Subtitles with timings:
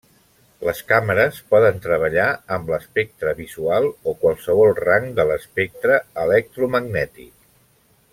[0.67, 2.25] Les càmeres poden treballar
[2.57, 7.31] amb l'espectre visual o qualsevol rang de l'espectre electromagnètic.